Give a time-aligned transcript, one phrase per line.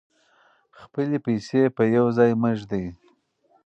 [0.79, 2.85] خپلې پیسې په یو ځای مه ږدئ.